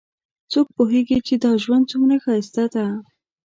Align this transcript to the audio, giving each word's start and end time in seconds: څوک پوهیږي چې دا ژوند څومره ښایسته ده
څوک 0.51 0.67
پوهیږي 0.75 1.17
چې 1.27 1.33
دا 1.43 1.51
ژوند 1.63 1.83
څومره 1.91 2.15
ښایسته 2.23 2.63
ده 2.73 2.85